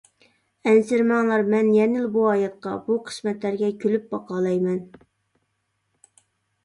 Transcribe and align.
ئەنسىرىمەڭلار 0.69 1.43
مەن 1.53 1.69
يەنىلا 1.75 2.09
بۇ 2.17 2.25
ھاياتقا، 2.29 2.73
بۇ 2.89 2.97
قىسمەتلەرگە 3.09 3.71
كۈلۈپ 3.85 4.09
باقالايمەن. 4.15 4.81